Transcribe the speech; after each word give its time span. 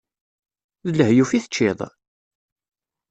D 0.87 0.91
lehyuf 0.97 1.31
i 1.33 1.39
teččiḍ? 1.43 1.79